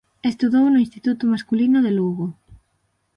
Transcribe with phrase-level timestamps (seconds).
[0.31, 2.27] Estudou no Instituto Masculino de Lugo.